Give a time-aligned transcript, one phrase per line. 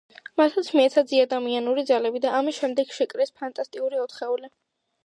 [0.41, 4.57] მათაც მიეცათ ზეადამიანური ძალები და ამის შემდეგ შეკრეს ფანტასტიკური ოთხეული.